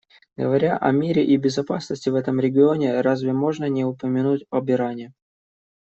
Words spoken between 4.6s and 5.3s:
Иране?